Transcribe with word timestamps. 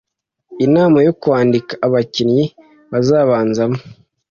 inama 0.65 0.97
yo 1.07 1.13
kwandika 1.21 1.73
abakinnyi 1.85 2.43
bazabanzamo 2.91 3.79